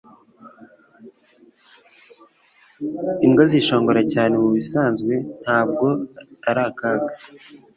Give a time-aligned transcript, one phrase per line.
[3.25, 5.87] Imbwa zishongora cyane mubisanzwe ntabwo
[6.49, 7.13] ari akaga